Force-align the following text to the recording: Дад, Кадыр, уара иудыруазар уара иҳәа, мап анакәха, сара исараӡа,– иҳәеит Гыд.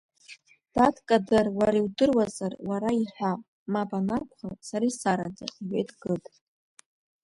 Дад, 0.75 0.95
Кадыр, 1.07 1.45
уара 1.59 1.73
иудыруазар 1.79 2.53
уара 2.67 2.89
иҳәа, 3.01 3.33
мап 3.71 3.89
анакәха, 3.97 4.49
сара 4.67 4.85
исараӡа,– 4.91 5.45
иҳәеит 5.53 5.89
Гыд. 6.01 6.23